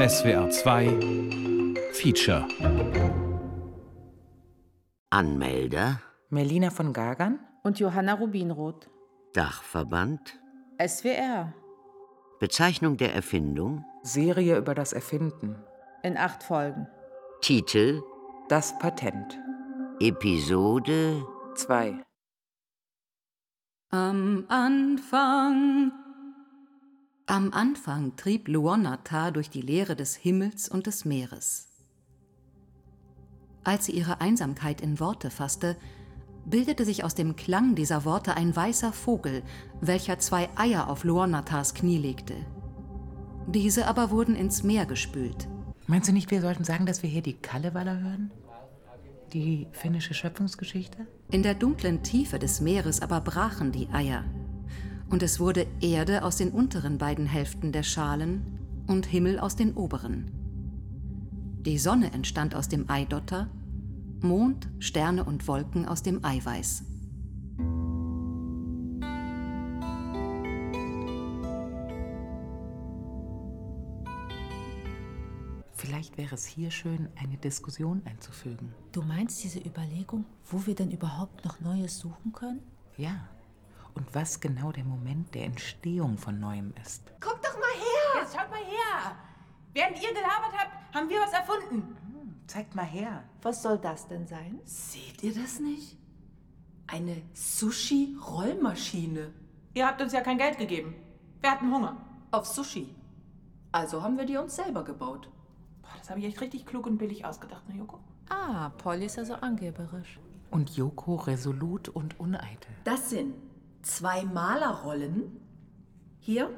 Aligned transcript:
SWR 0.00 0.48
2 0.48 0.86
Feature 1.92 2.48
Anmelder 5.10 6.00
Melina 6.30 6.70
von 6.70 6.94
Gagern 6.94 7.38
und 7.62 7.78
Johanna 7.80 8.14
Rubinroth. 8.14 8.88
Dachverband 9.34 10.40
SWR. 10.82 11.52
Bezeichnung 12.38 12.96
der 12.96 13.14
Erfindung 13.14 13.84
Serie 14.02 14.56
über 14.56 14.74
das 14.74 14.94
Erfinden. 14.94 15.62
In 16.02 16.16
acht 16.16 16.44
Folgen. 16.44 16.88
Titel 17.42 18.00
Das 18.48 18.78
Patent. 18.78 19.38
Episode 20.00 21.26
2. 21.56 22.02
Am 23.90 24.46
Anfang. 24.48 25.92
Am 27.30 27.52
Anfang 27.52 28.16
trieb 28.16 28.48
Luonata 28.48 29.30
durch 29.30 29.50
die 29.50 29.60
Leere 29.60 29.94
des 29.94 30.16
Himmels 30.16 30.68
und 30.68 30.88
des 30.88 31.04
Meeres. 31.04 31.68
Als 33.62 33.86
sie 33.86 33.92
ihre 33.92 34.20
Einsamkeit 34.20 34.80
in 34.80 34.98
Worte 34.98 35.30
fasste, 35.30 35.76
bildete 36.44 36.84
sich 36.84 37.04
aus 37.04 37.14
dem 37.14 37.36
Klang 37.36 37.76
dieser 37.76 38.04
Worte 38.04 38.36
ein 38.36 38.56
weißer 38.56 38.92
Vogel, 38.92 39.44
welcher 39.80 40.18
zwei 40.18 40.48
Eier 40.56 40.88
auf 40.88 41.04
Luonatas 41.04 41.74
Knie 41.74 41.98
legte. 41.98 42.34
Diese 43.46 43.86
aber 43.86 44.10
wurden 44.10 44.34
ins 44.34 44.64
Meer 44.64 44.84
gespült. 44.84 45.46
Meinst 45.86 46.08
du 46.08 46.12
nicht, 46.12 46.32
wir 46.32 46.40
sollten 46.40 46.64
sagen, 46.64 46.84
dass 46.84 47.04
wir 47.04 47.10
hier 47.10 47.22
die 47.22 47.34
Kalevala 47.34 47.94
hören? 47.94 48.32
Die 49.32 49.68
finnische 49.70 50.14
Schöpfungsgeschichte? 50.14 51.06
In 51.30 51.44
der 51.44 51.54
dunklen 51.54 52.02
Tiefe 52.02 52.40
des 52.40 52.60
Meeres 52.60 53.00
aber 53.00 53.20
brachen 53.20 53.70
die 53.70 53.88
Eier, 53.90 54.24
und 55.10 55.22
es 55.22 55.40
wurde 55.40 55.66
Erde 55.80 56.22
aus 56.22 56.36
den 56.36 56.50
unteren 56.50 56.96
beiden 56.96 57.26
Hälften 57.26 57.72
der 57.72 57.82
Schalen 57.82 58.58
und 58.86 59.06
Himmel 59.06 59.38
aus 59.38 59.56
den 59.56 59.74
oberen. 59.74 60.30
Die 61.66 61.78
Sonne 61.78 62.12
entstand 62.12 62.54
aus 62.54 62.68
dem 62.68 62.88
Eidotter, 62.88 63.48
Mond, 64.22 64.68
Sterne 64.78 65.24
und 65.24 65.46
Wolken 65.46 65.86
aus 65.86 66.02
dem 66.02 66.24
Eiweiß. 66.24 66.84
Vielleicht 75.72 76.18
wäre 76.18 76.34
es 76.34 76.46
hier 76.46 76.70
schön, 76.70 77.08
eine 77.16 77.36
Diskussion 77.36 78.02
einzufügen. 78.04 78.72
Du 78.92 79.02
meinst 79.02 79.42
diese 79.42 79.58
Überlegung, 79.58 80.24
wo 80.46 80.66
wir 80.66 80.74
denn 80.74 80.90
überhaupt 80.90 81.44
noch 81.44 81.60
Neues 81.60 81.98
suchen 81.98 82.32
können? 82.32 82.60
Ja. 82.96 83.28
Und 83.94 84.14
was 84.14 84.40
genau 84.40 84.72
der 84.72 84.84
Moment 84.84 85.34
der 85.34 85.44
Entstehung 85.44 86.18
von 86.18 86.38
Neuem 86.40 86.72
ist. 86.82 87.10
Guck 87.20 87.40
doch 87.42 87.54
mal 87.54 87.74
her! 87.74 88.22
Jetzt 88.22 88.34
schaut 88.34 88.50
mal 88.50 88.58
her! 88.58 89.16
Während 89.72 89.96
ihr 90.02 90.08
gelabert 90.08 90.52
habt, 90.56 90.94
haben 90.94 91.08
wir 91.08 91.20
was 91.20 91.32
erfunden. 91.32 91.96
Zeigt 92.46 92.74
mal 92.74 92.84
her. 92.84 93.22
Was 93.42 93.62
soll 93.62 93.78
das 93.78 94.08
denn 94.08 94.26
sein? 94.26 94.58
Seht 94.64 95.22
ihr 95.22 95.34
das 95.34 95.60
nicht? 95.60 95.96
Eine 96.88 97.22
Sushi-Rollmaschine. 97.34 99.32
Ihr 99.74 99.86
habt 99.86 100.02
uns 100.02 100.12
ja 100.12 100.20
kein 100.20 100.38
Geld 100.38 100.58
gegeben. 100.58 100.96
Wir 101.40 101.52
hatten 101.52 101.72
Hunger. 101.72 101.96
Auf 102.32 102.46
Sushi. 102.46 102.92
Also 103.70 104.02
haben 104.02 104.18
wir 104.18 104.24
die 104.24 104.36
uns 104.36 104.56
selber 104.56 104.82
gebaut. 104.82 105.28
Boah, 105.82 105.90
das 105.96 106.10
habe 106.10 106.18
ich 106.18 106.26
echt 106.26 106.40
richtig 106.40 106.66
klug 106.66 106.86
und 106.86 106.98
billig 106.98 107.24
ausgedacht, 107.24 107.68
ne, 107.68 107.76
Joko? 107.76 108.00
Ah, 108.28 108.70
Polly 108.70 109.06
ist 109.06 109.18
also 109.18 109.34
angeberisch. 109.34 110.18
Und 110.50 110.70
Joko 110.70 111.14
resolut 111.14 111.88
und 111.88 112.18
uneitel. 112.18 112.72
Das 112.82 113.10
sind 113.10 113.34
zwei 113.82 114.24
Malerrollen. 114.24 115.40
Hier, 116.20 116.50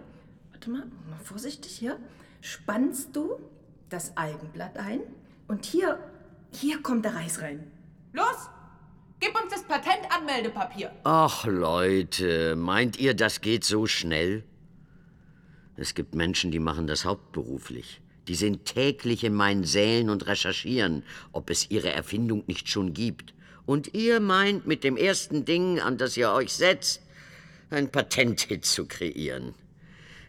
warte 0.51 0.71
mal, 0.71 0.87
mal 1.09 1.19
vorsichtig 1.23 1.73
hier. 1.73 1.99
Spannst 2.41 3.15
du 3.15 3.39
das 3.89 4.17
Algenblatt 4.17 4.79
ein 4.79 5.01
und 5.49 5.65
hier, 5.65 5.99
hier 6.53 6.83
kommt 6.83 7.05
der 7.05 7.15
Reis 7.15 7.41
rein. 7.41 7.71
Los! 8.13 8.49
Gib 9.21 9.41
uns 9.41 9.53
das 9.53 9.63
Patentanmeldepapier. 9.63 10.91
Ach 11.05 11.47
Leute, 11.47 12.57
meint 12.57 12.99
ihr, 12.99 13.15
das 13.15 13.41
geht 13.41 13.65
so 13.65 13.87
schnell? 13.87 14.43
Es 15.77 15.95
gibt 15.95 16.17
Menschen, 16.17 16.51
die 16.51 16.59
machen 16.59 16.89
das 16.89 17.05
hauptberuflich. 17.05 18.01
Die 18.29 18.35
sind 18.35 18.65
täglich 18.65 19.25
in 19.25 19.35
meinen 19.35 19.65
Sälen 19.65 20.11
und 20.11 20.27
recherchieren, 20.27 21.05
ob 21.31 21.51
es 21.51 21.71
ihre 21.71 21.93
Erfindung 21.93 22.45
nicht 22.47 22.69
schon 22.69 22.95
gibt. 22.95 23.35
Und 23.65 23.95
ihr 23.95 24.21
meint, 24.21 24.67
mit 24.67 24.85
dem 24.85 24.97
ersten 24.97 25.45
Ding, 25.45 25.81
an 25.81 25.99
das 25.99 26.17
ihr 26.17 26.31
euch 26.33 26.53
setzt, 26.53 27.02
ein 27.73 27.91
Patenthit 27.91 28.65
zu 28.65 28.87
kreieren. 28.87 29.55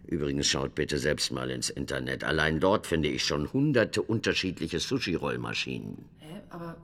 Übrigens 0.06 0.48
schaut 0.48 0.76
bitte 0.76 1.00
selbst 1.00 1.32
mal 1.32 1.50
ins 1.50 1.70
Internet. 1.70 2.24
Allein 2.24 2.60
dort 2.60 2.88
finde 2.88 3.10
ich 3.10 3.24
schon 3.24 3.52
hunderte 3.54 4.02
unterschiedliche 4.02 4.80
Sushi-Rollmaschinen. 4.80 6.06
Hä? 6.20 6.42
Aber, 6.50 6.78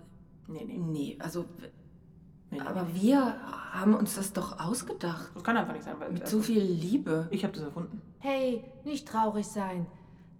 nee, 0.47 0.63
nee, 0.65 0.77
nee, 0.77 1.17
also, 1.19 1.45
aber 2.65 2.87
wir 2.93 3.35
haben 3.71 3.93
uns 3.93 4.15
das 4.15 4.33
doch 4.33 4.59
ausgedacht. 4.59 5.31
Das 5.35 5.43
kann 5.43 5.57
einfach 5.57 5.73
nicht 5.73 5.83
sein, 5.83 5.95
weil. 5.99 6.11
Mit 6.11 6.27
so 6.27 6.41
viel 6.41 6.61
Liebe. 6.61 7.27
Ich 7.31 7.43
habe 7.43 7.53
das 7.53 7.63
erfunden. 7.63 8.01
Hey, 8.19 8.63
nicht 8.85 9.07
traurig 9.07 9.45
sein. 9.45 9.85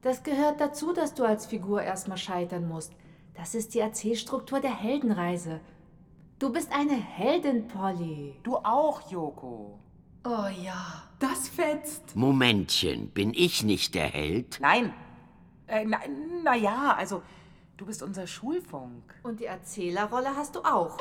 Das 0.02 0.24
gehört 0.24 0.62
dazu, 0.62 0.94
dass 0.94 1.14
du 1.14 1.24
als 1.24 1.46
Figur 1.46 1.82
erstmal 1.82 2.18
scheitern 2.18 2.68
musst. 2.68 2.94
Das 3.36 3.54
ist 3.56 3.74
die 3.74 3.80
Erzählstruktur 3.80 4.62
der 4.62 4.76
Heldenreise. 4.76 5.60
Du 6.40 6.52
bist 6.52 6.72
eine 6.72 6.96
Heldin, 6.96 7.68
Polly. 7.68 8.36
Du 8.44 8.56
auch, 8.56 9.12
Joko. 9.12 9.80
Oh 10.24 10.48
ja. 10.64 11.04
Das 11.20 11.50
fetzt. 11.50 12.16
Momentchen, 12.16 13.10
bin 13.10 13.34
ich 13.34 13.64
nicht 13.64 13.94
der 13.96 14.08
Held? 14.08 14.60
Nein. 14.62 14.94
Äh, 15.68 15.86
na, 15.86 16.00
na 16.44 16.56
ja, 16.56 16.96
also, 16.98 17.22
du 17.78 17.86
bist 17.86 18.02
unser 18.02 18.26
Schulfunk. 18.26 19.16
Und 19.24 19.40
die 19.40 19.46
Erzählerrolle 19.46 20.36
hast 20.36 20.56
du 20.56 20.62
auch. 20.62 20.98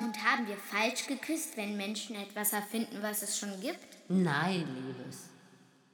Und 0.00 0.22
haben 0.22 0.46
wir 0.46 0.56
falsch 0.56 1.06
geküsst, 1.06 1.56
wenn 1.56 1.76
Menschen 1.76 2.16
etwas 2.16 2.52
erfinden, 2.52 2.98
was 3.00 3.22
es 3.22 3.38
schon 3.38 3.58
gibt? 3.60 3.98
Nein, 4.08 4.66
Liebes. 4.74 5.30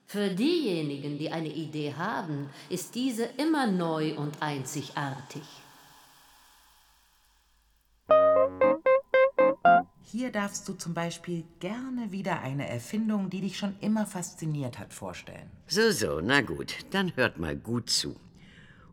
Für 0.07 0.29
diejenigen, 0.29 1.17
die 1.19 1.31
eine 1.31 1.49
Idee 1.49 1.95
haben, 1.95 2.51
ist 2.69 2.95
diese 2.95 3.25
immer 3.25 3.67
neu 3.67 4.17
und 4.17 4.43
einzigartig. 4.43 5.45
Hier 10.23 10.31
darfst 10.31 10.69
du 10.69 10.75
zum 10.75 10.95
Beispiel 10.95 11.43
gerne 11.59 12.13
wieder 12.13 12.43
eine 12.43 12.69
Erfindung, 12.69 13.29
die 13.29 13.41
dich 13.41 13.59
schon 13.59 13.75
immer 13.81 14.07
fasziniert 14.07 14.79
hat, 14.79 14.95
vorstellen. 14.95 15.51
So, 15.67 15.91
so, 15.91 16.21
na 16.21 16.43
gut, 16.43 16.77
dann 16.93 17.17
hört 17.17 17.41
mal 17.41 17.57
gut 17.57 17.91
zu. 17.91 18.15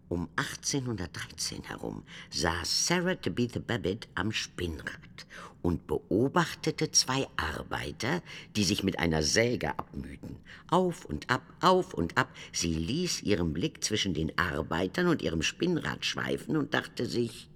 Um 0.08 0.28
1813 0.38 1.66
herum 1.66 2.02
saß 2.32 2.88
Sarah 2.88 3.14
Tabitha 3.14 3.60
Babbitt 3.60 4.08
am 4.16 4.32
Spinnrad 4.32 5.28
und 5.62 5.86
beobachtete 5.86 6.90
zwei 6.90 7.28
Arbeiter, 7.38 8.24
die 8.56 8.64
sich 8.64 8.84
mit 8.84 8.98
einer 8.98 9.22
Säge 9.22 9.78
abmühten. 9.78 10.38
Auf 10.72 11.06
und 11.06 11.30
ab, 11.30 11.44
auf 11.62 11.94
und 11.94 12.18
ab. 12.18 12.30
Sie 12.52 12.74
ließ 12.74 13.22
ihren 13.22 13.54
Blick 13.54 13.84
zwischen 13.84 14.16
den 14.16 14.36
Arbeitern 14.40 15.06
und 15.06 15.22
ihrem 15.22 15.44
Spinnrad 15.44 16.06
schweifen 16.06 16.58
und 16.58 16.74
dachte 16.74 17.06
sich, 17.06 17.52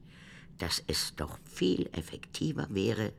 dass 0.59 0.84
es 0.85 1.16
doch 1.16 1.40
viel 1.51 1.90
effektiver 1.94 2.67
wäre, 2.69 3.13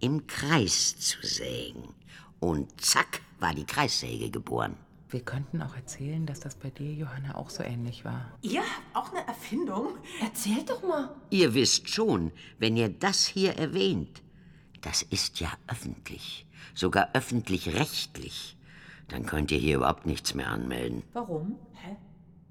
im 0.00 0.26
Kreis 0.26 0.98
zu 0.98 1.18
sägen. 1.22 1.94
Und 2.40 2.80
zack 2.80 3.20
war 3.38 3.54
die 3.54 3.64
Kreissäge 3.64 4.30
geboren. 4.30 4.76
Wir 5.10 5.20
könnten 5.20 5.62
auch 5.62 5.74
erzählen, 5.74 6.24
dass 6.24 6.38
das 6.40 6.54
bei 6.54 6.70
dir, 6.70 6.92
Johanna, 6.92 7.34
auch 7.34 7.50
so 7.50 7.64
ähnlich 7.64 8.04
war. 8.04 8.30
Ihr 8.42 8.60
habt 8.60 8.94
auch 8.94 9.12
eine 9.12 9.26
Erfindung? 9.26 9.98
Erzählt 10.20 10.70
doch 10.70 10.80
mal. 10.82 11.10
Ihr 11.30 11.52
wisst 11.54 11.90
schon, 11.90 12.30
wenn 12.58 12.76
ihr 12.76 12.88
das 12.88 13.26
hier 13.26 13.58
erwähnt, 13.58 14.22
das 14.82 15.02
ist 15.02 15.40
ja 15.40 15.50
öffentlich, 15.66 16.46
sogar 16.74 17.08
öffentlich-rechtlich. 17.12 18.56
Dann 19.08 19.26
könnt 19.26 19.50
ihr 19.50 19.58
hier 19.58 19.78
überhaupt 19.78 20.06
nichts 20.06 20.34
mehr 20.34 20.46
anmelden. 20.46 21.02
Warum? 21.12 21.56
Hä? 21.74 21.96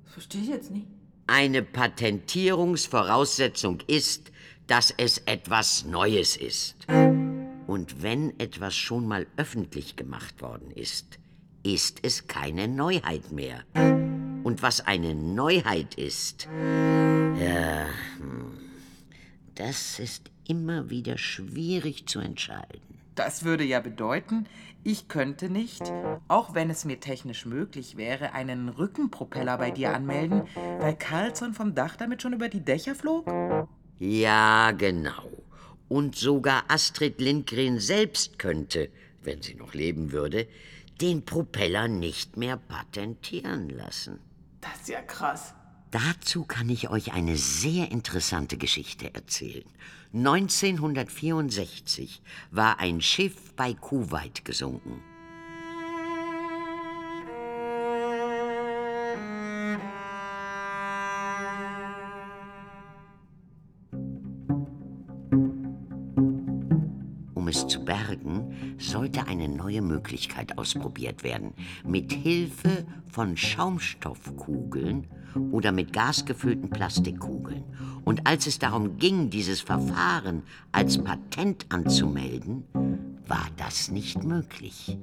Das 0.04 0.12
verstehe 0.14 0.42
ich 0.42 0.50
jetzt 0.50 0.72
nicht. 0.72 0.88
Eine 1.28 1.64
Patentierungsvoraussetzung 1.64 3.80
ist, 3.88 4.34
dass 4.68 4.94
es 4.98 5.20
etwas 5.20 5.86
Neues 5.86 6.36
ist. 6.36 6.76
Und 7.70 8.02
wenn 8.02 8.34
etwas 8.40 8.76
schon 8.76 9.08
mal 9.08 9.28
öffentlich 9.38 9.96
gemacht 9.96 10.42
worden 10.42 10.72
ist, 10.72 11.20
ist 11.62 12.00
es 12.02 12.26
keine 12.26 12.68
Neuheit 12.68 13.32
mehr. 13.32 13.62
Und 14.44 14.64
was 14.64 14.82
eine 14.82 15.14
Neuheit 15.14 15.94
ist, 15.94 16.48
ja, 16.50 17.86
hm, 18.18 18.58
das 19.54 20.00
ist 20.00 20.32
immer 20.48 20.90
wieder 20.90 21.20
schwierig 21.20 22.08
zu 22.08 22.20
entscheiden. 22.20 22.82
Das 23.14 23.44
würde 23.44 23.66
ja 23.66 23.82
bedeuten, 23.82 24.48
ich 24.84 25.08
könnte 25.08 25.52
nicht, 25.52 25.94
auch 26.28 26.56
wenn 26.56 26.72
es 26.72 26.86
mir 26.86 27.00
technisch 27.00 27.46
möglich 27.46 27.98
wäre, 27.98 28.34
einen 28.34 28.70
Rückenpropeller 28.70 29.60
bei 29.60 29.70
dir 29.70 29.94
anmelden, 29.94 30.42
weil 30.80 30.96
Carlsson 30.96 31.54
vom 31.54 31.76
Dach 31.76 31.98
damit 31.98 32.24
schon 32.24 32.34
über 32.34 32.50
die 32.50 32.66
Dächer 32.66 32.96
flog? 32.96 33.28
Ja, 34.00 34.72
genau. 34.72 35.49
Und 35.90 36.16
sogar 36.16 36.64
Astrid 36.70 37.20
Lindgren 37.20 37.80
selbst 37.80 38.40
könnte, 38.40 38.90
wenn 39.22 39.42
sie 39.42 39.56
noch 39.56 39.74
leben 39.74 40.12
würde, 40.12 40.48
den 41.02 41.26
Propeller 41.26 41.88
nicht 41.88 42.38
mehr 42.38 42.58
patentieren 42.58 43.70
lassen. 43.70 44.20
Das 44.62 44.82
ist 44.82 44.90
ja 44.90 45.02
krass. 45.02 45.54
Dazu 45.92 46.46
kann 46.46 46.70
ich 46.70 46.90
euch 46.90 47.14
eine 47.14 47.36
sehr 47.36 47.92
interessante 47.92 48.58
Geschichte 48.58 49.14
erzählen. 49.14 49.66
1964 50.14 52.22
war 52.52 52.80
ein 52.80 53.02
Schiff 53.02 53.54
bei 53.56 53.74
Kuwait 53.74 54.46
gesunken. 54.46 55.02
Sollte 68.90 69.28
eine 69.28 69.48
neue 69.48 69.82
Möglichkeit 69.82 70.58
ausprobiert 70.58 71.24
werden. 71.24 71.54
Mit 71.86 72.12
Hilfe 72.12 72.86
von 73.12 73.38
Schaumstoffkugeln 73.38 75.08
oder 75.52 75.72
mit 75.72 75.94
gasgefüllten 75.94 76.70
Plastikkugeln. 76.70 77.64
Und 78.04 78.26
als 78.26 78.48
es 78.48 78.60
darum 78.60 78.98
ging, 78.98 79.30
dieses 79.30 79.62
Verfahren 79.62 80.44
als 80.72 80.98
Patent 81.04 81.66
anzumelden, 81.70 82.64
war 83.28 83.48
das 83.58 83.92
nicht 83.92 84.24
möglich. 84.24 84.98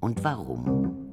Und 0.00 0.24
warum? 0.24 1.07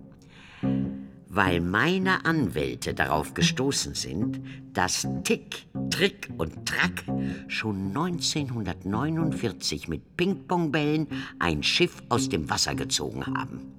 Weil 1.36 1.60
meine 1.60 2.26
Anwälte 2.26 2.94
darauf 2.94 3.34
gestoßen 3.34 3.94
sind, 3.94 4.42
dass 4.74 5.06
Tick, 5.24 5.68
Trick 5.90 6.30
und 6.38 6.66
Track 6.66 7.04
schon 7.48 7.90
1949 7.90 9.88
mit 9.90 10.16
Pingpongbällen 10.16 11.08
ein 11.40 11.62
Schiff 11.62 12.02
aus 12.10 12.30
dem 12.30 12.50
Wasser 12.50 12.74
gezogen 12.74 13.26
haben. 13.26 13.74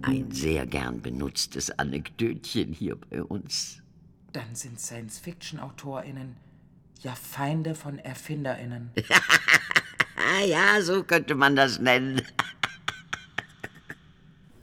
Ein 0.00 0.30
sehr 0.30 0.66
gern 0.66 1.02
benutztes 1.02 1.70
Anekdötchen 1.78 2.72
hier 2.72 2.96
bei 2.96 3.22
uns. 3.22 3.82
Dann 4.32 4.54
sind 4.54 4.80
Science-Fiction-AutorInnen 4.80 6.36
ja 7.04 7.14
Feinde 7.14 7.74
von 7.74 7.98
ErfinderInnen. 7.98 8.90
Ja, 10.46 10.80
so 10.80 11.04
könnte 11.04 11.34
man 11.34 11.54
das 11.54 11.78
nennen. 11.78 12.20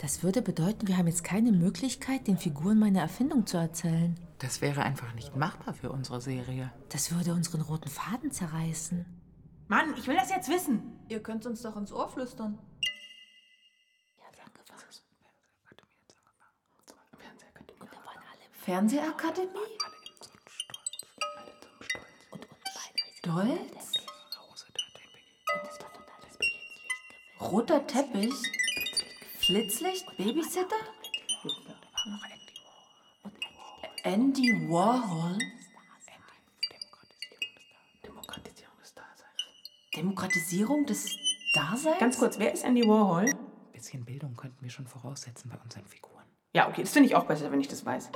Das 0.01 0.23
würde 0.23 0.41
bedeuten, 0.41 0.87
wir 0.87 0.97
haben 0.97 1.05
jetzt 1.05 1.23
keine 1.23 1.51
Möglichkeit, 1.51 2.25
den 2.25 2.39
Figuren 2.39 2.79
meine 2.79 2.99
Erfindung 2.99 3.45
zu 3.45 3.57
erzählen. 3.57 4.19
Das 4.39 4.59
wäre 4.59 4.81
einfach 4.81 5.13
nicht 5.13 5.35
machbar 5.35 5.75
für 5.75 5.91
unsere 5.91 6.19
Serie. 6.19 6.71
Das 6.89 7.11
würde 7.15 7.35
unseren 7.35 7.61
roten 7.61 7.87
Faden 7.87 8.31
zerreißen. 8.31 9.05
Mann, 9.67 9.93
ich 9.95 10.07
will 10.07 10.15
das 10.15 10.31
jetzt 10.31 10.49
wissen. 10.49 10.81
Ihr 11.07 11.21
könnt 11.21 11.45
uns 11.45 11.61
doch 11.61 11.77
ins 11.77 11.93
Ohr 11.93 12.09
flüstern. 12.09 12.57
Fernsehakademie? 18.53 19.49
Stolz? 23.19 23.93
Roter 27.39 27.85
Teppich? 27.85 28.60
Flitzlicht? 29.51 30.05
Babysitter? 30.15 30.77
Andy 34.03 34.69
Warhol? 34.69 35.37
Demokratisierung 39.93 40.85
des 40.85 41.05
Daseins? 41.53 41.99
Ganz 41.99 42.17
kurz, 42.17 42.39
wer 42.39 42.53
ist 42.53 42.63
Andy 42.63 42.87
Warhol? 42.87 43.25
Ein 43.25 43.37
bisschen 43.73 44.05
Bildung 44.05 44.37
könnten 44.37 44.63
wir 44.63 44.69
schon 44.69 44.87
voraussetzen 44.87 45.49
bei 45.49 45.57
unseren 45.61 45.85
Figuren. 45.85 46.23
Ja, 46.53 46.69
okay, 46.69 46.83
das 46.83 46.93
finde 46.93 47.09
ich 47.09 47.15
auch 47.15 47.25
besser, 47.25 47.51
wenn 47.51 47.59
ich 47.59 47.67
das 47.67 47.85
weiß. 47.85 48.09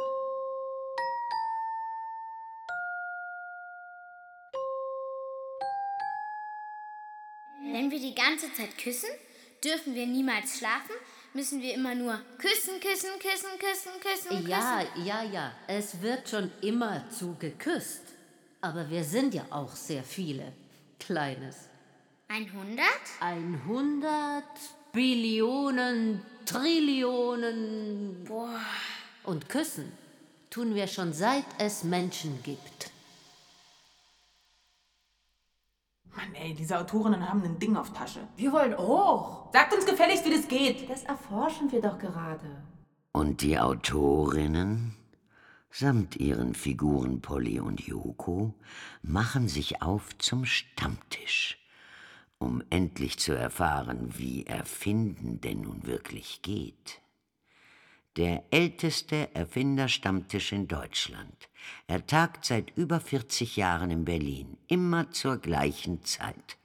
Wenn 7.73 7.91
wir 7.91 7.99
die 7.99 8.15
ganze 8.15 8.53
Zeit 8.53 8.77
küssen, 8.77 9.09
dürfen 9.65 9.95
wir 9.95 10.07
niemals 10.07 10.59
schlafen, 10.59 10.95
müssen 11.35 11.61
wir 11.61 11.73
immer 11.75 11.93
nur 11.93 12.19
küssen, 12.39 12.79
küssen, 12.79 13.11
küssen, 13.19 13.59
küssen, 13.59 13.91
küssen, 14.01 14.47
Ja, 14.47 14.79
küssen. 14.79 15.05
ja, 15.05 15.23
ja. 15.23 15.51
Es 15.67 16.01
wird 16.01 16.27
schon 16.29 16.49
immer 16.61 17.07
zu 17.09 17.35
geküsst. 17.37 18.01
Aber 18.61 18.89
wir 18.89 19.03
sind 19.03 19.33
ja 19.35 19.45
auch 19.51 19.75
sehr 19.75 20.03
viele. 20.03 20.51
Kleines. 20.99 21.55
Ein 22.27 22.51
Hundert? 22.51 22.85
Ein 23.19 23.61
hundert 23.67 24.43
Billionen, 24.91 26.21
Trillionen. 26.45 28.23
Boah. 28.27 28.59
Und 29.23 29.47
küssen 29.49 29.91
tun 30.49 30.73
wir 30.73 30.87
schon 30.87 31.13
seit 31.13 31.45
es 31.59 31.83
Menschen 31.83 32.41
gibt. 32.43 32.74
Mann, 36.15 36.33
ey, 36.33 36.53
diese 36.53 36.79
Autorinnen 36.79 37.29
haben 37.29 37.43
ein 37.43 37.59
Ding 37.59 37.75
auf 37.75 37.91
Tasche. 37.91 38.27
Wir 38.37 38.51
wollen 38.51 38.73
auch. 38.73 39.51
Sagt 39.51 39.73
uns 39.73 39.85
gefälligst, 39.85 40.25
wie 40.25 40.35
das 40.35 40.47
geht. 40.47 40.89
Das 40.89 41.03
erforschen 41.03 41.71
wir 41.71 41.81
doch 41.81 41.99
gerade. 41.99 42.63
Und 43.11 43.41
die 43.41 43.59
Autorinnen, 43.59 44.95
samt 45.69 46.15
ihren 46.15 46.53
Figuren 46.53 47.21
Polly 47.21 47.59
und 47.59 47.81
Yoko, 47.81 48.53
machen 49.01 49.47
sich 49.47 49.81
auf 49.81 50.17
zum 50.17 50.45
Stammtisch, 50.45 51.59
um 52.37 52.63
endlich 52.69 53.19
zu 53.19 53.33
erfahren, 53.33 54.13
wie 54.17 54.45
Erfinden 54.45 55.41
denn 55.41 55.61
nun 55.61 55.85
wirklich 55.85 56.41
geht. 56.41 57.01
Der 58.17 58.43
älteste 58.49 59.35
Erfinderstammtisch 59.35 60.53
in 60.53 60.69
Deutschland. 60.69 61.49
Er 61.85 62.07
tagt 62.07 62.45
seit 62.45 62.71
über 62.77 63.01
40 63.01 63.57
Jahren 63.57 63.91
in 63.91 64.05
Berlin, 64.05 64.55
immer 64.67 65.11
zur 65.11 65.35
gleichen 65.37 66.01
Zeit. 66.05 66.55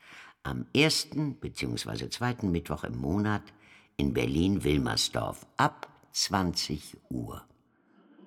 Am 0.45 0.67
ersten 0.73 1.35
bzw. 1.35 2.09
zweiten 2.09 2.53
Mittwoch 2.53 2.85
im 2.85 2.99
Monat 2.99 3.43
in 3.97 4.15
Berlin-Wilmersdorf 4.15 5.45
ab 5.57 5.89
20 6.13 6.97
Uhr. 7.11 7.43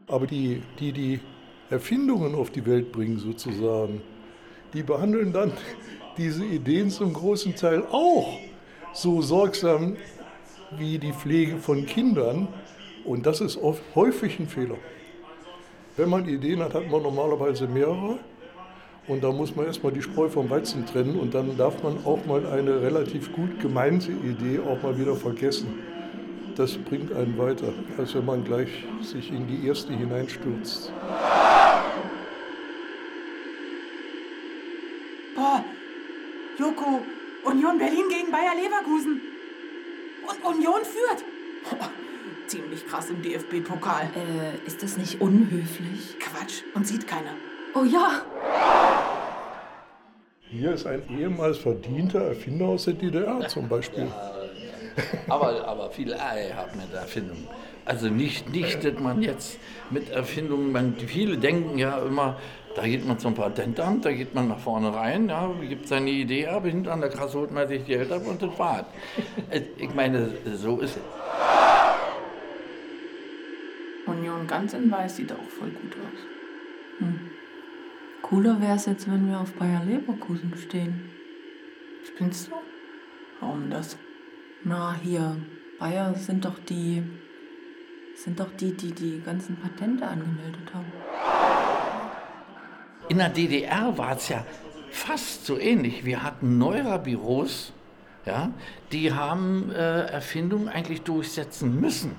Aber 0.07 0.27
die, 0.27 0.61
die 0.79 0.91
die 0.91 1.19
Erfindungen 1.69 2.35
auf 2.35 2.51
die 2.51 2.65
Welt 2.65 2.91
bringen, 2.91 3.19
sozusagen, 3.19 4.01
die 4.73 4.83
behandeln 4.83 5.31
dann 5.31 5.53
diese 6.17 6.43
Ideen 6.43 6.89
zum 6.89 7.13
großen 7.13 7.55
Teil 7.55 7.85
auch 7.89 8.37
so 8.93 9.21
sorgsam 9.21 9.95
wie 10.77 10.99
die 10.99 11.13
Pflege 11.13 11.57
von 11.57 11.85
Kindern. 11.85 12.47
Und 13.05 13.25
das 13.25 13.41
ist 13.41 13.57
oft 13.57 13.81
häufig 13.95 14.39
ein 14.39 14.47
Fehler. 14.47 14.77
Wenn 15.97 16.09
man 16.09 16.27
Ideen 16.27 16.61
hat, 16.61 16.73
hat 16.73 16.89
man 16.89 17.03
normalerweise 17.03 17.67
mehrere. 17.67 18.19
Und 19.07 19.23
da 19.23 19.31
muss 19.31 19.55
man 19.55 19.65
erstmal 19.65 19.91
die 19.91 20.01
Spreu 20.01 20.29
vom 20.29 20.49
Weizen 20.49 20.85
trennen 20.85 21.19
und 21.19 21.33
dann 21.33 21.57
darf 21.57 21.83
man 21.83 22.05
auch 22.05 22.25
mal 22.25 22.45
eine 22.47 22.81
relativ 22.81 23.33
gut 23.33 23.59
gemeinte 23.59 24.11
Idee 24.11 24.59
auch 24.59 24.81
mal 24.81 24.97
wieder 24.97 25.15
vergessen. 25.15 25.79
Das 26.55 26.77
bringt 26.77 27.11
einen 27.11 27.37
weiter, 27.37 27.73
als 27.97 28.15
wenn 28.15 28.25
man 28.25 28.45
gleich 28.45 28.69
sich 29.01 29.29
in 29.31 29.45
die 29.47 29.67
erste 29.67 29.91
hineinstürzt. 29.91 30.93
Boah, 35.35 35.65
Joko, 36.57 37.01
Union 37.43 37.77
Berlin 37.77 38.05
gegen 38.09 38.31
Bayer 38.31 38.55
Leverkusen. 38.55 39.21
Und 40.25 40.55
Union 40.55 40.79
führt. 40.85 41.25
Ziemlich 42.73 42.91
krass 42.91 43.09
im 43.11 43.21
DFB-Pokal. 43.21 44.09
Äh, 44.15 44.65
ist 44.67 44.81
das 44.81 44.97
nicht 44.97 45.21
unhöflich? 45.21 46.17
Quatsch, 46.19 46.63
und 46.73 46.87
sieht 46.87 47.07
keiner. 47.07 47.35
Oh 47.75 47.83
ja. 47.83 48.23
Hier 50.39 50.73
ist 50.73 50.87
ein 50.87 51.03
ehemals 51.15 51.59
verdienter 51.59 52.21
Erfinder 52.21 52.65
aus 52.65 52.85
der 52.85 52.95
DDR 52.95 53.47
zum 53.47 53.67
Beispiel. 53.67 54.07
aber, 55.29 55.67
aber 55.67 55.91
viel 55.91 56.15
Ei 56.15 56.51
hat 56.55 56.75
mit 56.75 56.91
Erfindung. 56.93 57.47
Also 57.85 58.07
nicht, 58.07 58.51
nicht, 58.51 58.83
dass 58.83 58.99
man 58.99 59.21
jetzt 59.21 59.59
mit 59.91 60.09
Erfindungen, 60.09 60.71
man, 60.71 60.95
viele 60.95 61.37
denken 61.37 61.77
ja 61.77 61.99
immer, 61.99 62.39
da 62.75 62.87
geht 62.87 63.05
man 63.05 63.19
zum 63.19 63.35
Patentamt, 63.35 64.03
da 64.05 64.11
geht 64.11 64.33
man 64.33 64.47
nach 64.47 64.59
vorne 64.59 64.95
rein, 64.95 65.29
ja, 65.29 65.51
gibt 65.69 65.87
seine 65.87 66.09
Idee 66.09 66.47
ab, 66.47 66.65
hinten 66.65 66.89
an 66.89 67.01
der 67.01 67.09
Kasse 67.11 67.37
holt 67.37 67.51
man 67.51 67.67
sich 67.67 67.83
die 67.83 67.91
Geld 67.91 68.11
ab 68.11 68.25
und 68.25 68.41
das 68.41 68.57
war's. 68.57 68.85
Ich 69.77 69.93
meine, 69.93 70.31
so 70.55 70.79
ist 70.79 70.97
es. 70.97 71.52
Union 74.05 74.47
ganz 74.47 74.73
in 74.73 74.91
weiß 74.91 75.15
sieht 75.15 75.31
auch 75.31 75.49
voll 75.49 75.69
gut 75.69 75.95
aus. 75.95 76.19
Hm. 76.99 77.19
Cooler 78.21 78.61
wäre 78.61 78.75
es 78.75 78.85
jetzt, 78.85 79.09
wenn 79.11 79.27
wir 79.27 79.39
auf 79.39 79.53
Bayer 79.53 79.83
Leverkusen 79.85 80.55
stehen. 80.57 81.09
Spinnst 82.05 82.47
du? 82.47 82.53
Warum 83.39 83.69
das? 83.69 83.97
Na, 84.63 84.95
hier, 85.01 85.37
Bayer 85.79 86.13
sind 86.15 86.45
doch 86.45 86.59
die. 86.59 87.03
sind 88.15 88.39
doch 88.39 88.51
die, 88.57 88.73
die 88.73 88.93
die 88.93 89.21
ganzen 89.21 89.57
Patente 89.57 90.07
angemeldet 90.07 90.73
haben. 90.73 90.91
In 93.09 93.17
der 93.17 93.29
DDR 93.29 93.97
war 93.97 94.15
es 94.15 94.29
ja 94.29 94.45
fast 94.89 95.45
so 95.45 95.59
ähnlich. 95.59 96.05
Wir 96.05 96.23
hatten 96.23 96.57
Neura-Büros, 96.57 97.73
ja, 98.25 98.51
die 98.91 99.11
haben 99.11 99.71
äh, 99.71 100.05
Erfindungen 100.05 100.69
eigentlich 100.69 101.01
durchsetzen 101.01 101.81
müssen. 101.81 102.15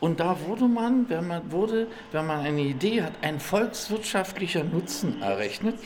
Und 0.00 0.18
da 0.18 0.40
wurde 0.46 0.66
man, 0.66 1.08
wenn 1.10 1.26
man 1.26 1.52
wurde, 1.52 1.86
wenn 2.12 2.26
man 2.26 2.40
eine 2.40 2.62
Idee 2.62 3.02
hat, 3.02 3.12
ein 3.20 3.38
volkswirtschaftlicher 3.38 4.64
Nutzen 4.64 5.20
errechnet. 5.20 5.78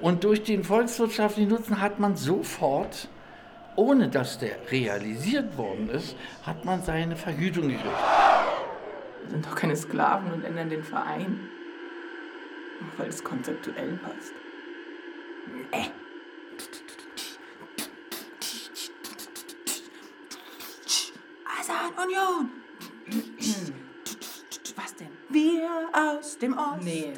Und 0.00 0.22
durch 0.22 0.44
den 0.44 0.62
volkswirtschaftlichen 0.62 1.50
Nutzen 1.50 1.80
hat 1.80 1.98
man 1.98 2.16
sofort, 2.16 3.08
ohne 3.76 4.08
dass 4.08 4.38
der 4.38 4.56
realisiert 4.70 5.56
worden 5.58 5.90
ist, 5.90 6.16
hat 6.44 6.64
man 6.64 6.82
seine 6.82 7.16
Vergütung 7.16 7.68
gekriegt. 7.68 7.84
Wir 9.22 9.30
sind 9.30 9.46
doch 9.46 9.56
keine 9.56 9.74
Sklaven 9.74 10.32
und 10.32 10.44
ändern 10.44 10.70
den 10.70 10.84
Verein. 10.84 11.48
Nur 12.80 12.98
weil 12.98 13.08
es 13.08 13.22
konzeptuell 13.24 13.98
passt. 14.02 14.32
Nee. 15.72 15.90
Eisenunion! 21.58 22.63
Was 24.76 24.94
denn? 24.96 25.08
Wir 25.28 25.68
aus 25.92 26.36
dem 26.38 26.56
Osten 26.58 26.84
Nee. 26.84 27.12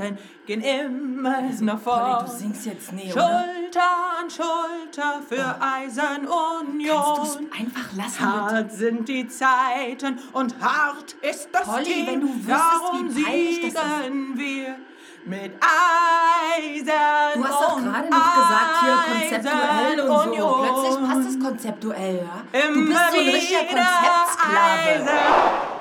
gehen 0.47 0.61
immer 0.61 1.41
nach 1.61 1.83
Polly, 1.83 1.97
vorn. 1.97 2.25
du 2.27 2.31
singst 2.31 2.67
jetzt 2.67 2.93
nee, 2.93 3.07
Schulter 3.11 3.25
oder? 3.25 4.21
an 4.21 4.29
Schulter 4.31 5.23
für 5.27 5.57
Eisenunion. 5.63 6.97
Kannst 7.17 7.35
du's 7.37 7.39
einfach 7.59 7.93
lassen, 7.97 8.21
Hart 8.21 8.73
sind 8.73 9.09
die 9.09 9.27
Zeiten 9.29 10.19
und 10.33 10.61
hart 10.61 11.15
ist 11.23 11.49
das 11.53 11.63
Polly, 11.65 11.85
Team. 11.85 12.07
wenn 12.07 12.21
du 12.21 12.29
wüsstest, 12.29 12.51
Darum 12.51 13.17
wie 13.17 13.23
peinlich 13.23 13.61
das 13.61 13.73
ist. 13.73 14.03
siegen 14.05 14.39
wir 14.39 14.77
mit 15.25 15.53
Eisen 15.61 16.87
Du 17.35 17.45
hast 17.45 17.63
doch 17.63 17.77
und 17.77 17.85
gerade 17.85 18.11
noch 18.11 18.35
gesagt, 18.35 18.81
hier 18.81 18.97
konzeptuell 19.15 20.01
und 20.01 20.07
so. 20.09 20.13
Eisenunion. 20.15 20.63
Plötzlich 20.63 21.09
passt 21.09 21.29
es 21.31 21.41
konzeptuell, 21.41 22.17
ja? 22.19 22.43
Du 22.53 22.69
Immer 22.69 22.87
bist 22.87 23.13
so 23.13 23.19
ein 23.19 23.25
richtiger 23.29 23.61
wieder 23.63 23.87
Konzeptsklave. 23.87 25.76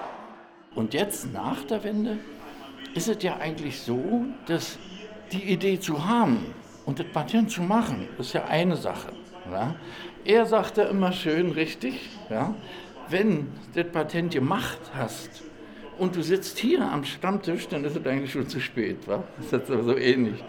Und 0.75 0.93
jetzt 0.93 1.31
nach 1.31 1.63
der 1.63 1.83
Wende 1.83 2.17
ist 2.93 3.07
es 3.07 3.23
ja 3.23 3.37
eigentlich 3.37 3.81
so, 3.81 4.25
dass 4.45 4.77
die 5.31 5.43
Idee 5.43 5.79
zu 5.79 6.05
haben 6.07 6.53
und 6.85 6.99
das 6.99 7.07
Patent 7.07 7.49
zu 7.49 7.61
machen, 7.61 8.07
ist 8.19 8.33
ja 8.33 8.45
eine 8.45 8.75
Sache. 8.75 9.13
Ja? 9.51 9.75
Er 10.25 10.45
sagte 10.45 10.81
immer 10.83 11.11
schön 11.11 11.51
richtig, 11.51 12.09
ja? 12.29 12.53
wenn 13.09 13.47
das 13.73 13.85
Patent 13.91 14.33
gemacht 14.33 14.79
hast 14.93 15.43
und 15.97 16.15
du 16.15 16.21
sitzt 16.21 16.57
hier 16.57 16.81
am 16.81 17.05
Stammtisch, 17.05 17.67
dann 17.67 17.85
ist 17.85 17.95
es 17.95 18.05
eigentlich 18.05 18.33
schon 18.33 18.47
zu 18.47 18.59
spät. 18.59 19.07
Wa? 19.07 19.23
Das 19.37 19.45
ist 19.45 19.51
jetzt 19.53 19.67
so 19.67 19.97
ähnlich. 19.97 20.43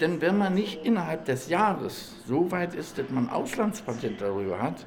Denn 0.00 0.20
wenn 0.20 0.38
man 0.38 0.54
nicht 0.54 0.84
innerhalb 0.84 1.24
des 1.24 1.48
Jahres 1.48 2.16
so 2.26 2.50
weit 2.50 2.74
ist, 2.74 2.98
dass 2.98 3.10
man 3.10 3.28
Auslandspatent 3.28 4.20
darüber 4.20 4.62
hat, 4.62 4.86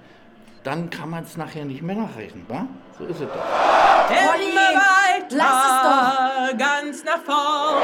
dann 0.63 0.89
kann 0.89 1.09
man 1.09 1.23
es 1.23 1.35
nachher 1.35 1.65
nicht 1.65 1.81
mehr 1.81 1.95
nachrechnen. 1.95 2.45
Wa? 2.47 2.67
So 2.97 3.05
ist 3.05 3.21
es 3.21 3.27
doch. 3.27 3.92
Immer 4.13 4.69
weiter, 4.79 5.35
lass 5.35 6.51
es 6.51 6.57
ganz 6.57 7.03
nach 7.03 7.21
vorn. 7.23 7.83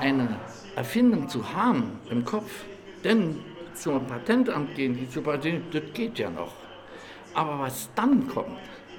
eine 0.00 0.28
Erfindung 0.76 1.28
zu 1.28 1.54
haben 1.54 2.00
im 2.10 2.24
Kopf, 2.24 2.50
denn 3.04 3.42
zum 3.74 4.06
Patentamt 4.06 4.74
gehen, 4.74 4.96
die 4.96 5.08
zu 5.08 5.20
patentieren, 5.22 5.64
das 5.72 5.82
geht 5.94 6.18
ja 6.18 6.30
noch. 6.30 6.52
Aber 7.34 7.58
was 7.60 7.88
dann 7.94 8.28
kommt, 8.28 8.58